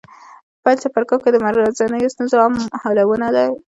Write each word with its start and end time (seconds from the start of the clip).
په 0.61 0.61
پیل 0.63 0.77
څپرکو 0.83 1.17
کې 1.23 1.29
د 1.31 1.37
ورځنیو 1.43 2.13
ستونزو 2.13 2.35
عام 2.41 2.53
حلونه 2.81 3.27
دي. 3.35 3.49